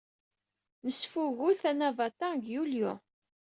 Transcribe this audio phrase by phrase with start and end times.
[0.83, 2.91] Nesfugul Tanabata deg yulyu.